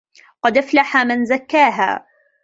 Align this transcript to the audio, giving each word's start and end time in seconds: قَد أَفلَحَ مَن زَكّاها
قَد 0.43 0.57
أَفلَحَ 0.57 0.97
مَن 0.97 1.25
زَكّاها 1.25 2.07